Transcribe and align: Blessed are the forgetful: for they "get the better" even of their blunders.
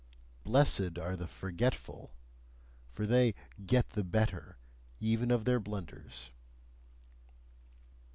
Blessed 0.43 0.97
are 0.97 1.15
the 1.15 1.27
forgetful: 1.27 2.15
for 2.91 3.05
they 3.05 3.35
"get 3.63 3.91
the 3.91 4.03
better" 4.03 4.57
even 4.99 5.29
of 5.29 5.45
their 5.45 5.59
blunders. 5.59 6.31